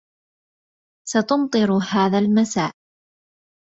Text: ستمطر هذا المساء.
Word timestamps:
ستمطر 1.09 1.69
هذا 1.93 2.19
المساء. 2.19 2.71